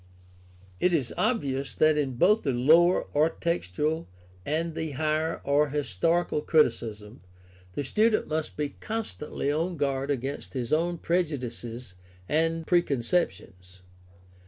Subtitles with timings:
[0.79, 4.07] It is obvious that in both the lower or textual
[4.47, 7.21] and the higher or historical criticism
[7.73, 11.93] the student must be constantly on guard against his own prejudices
[12.27, 13.81] and preconceptions.